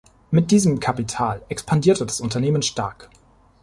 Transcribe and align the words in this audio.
Mit 0.31 0.49
diesem 0.49 0.79
Kapital 0.79 1.43
expandierte 1.47 2.07
das 2.07 2.21
Unternehmen 2.21 2.63
stark. 2.63 3.11